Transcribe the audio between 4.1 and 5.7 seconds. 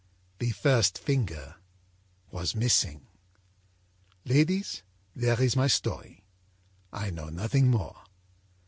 âLadies, there is my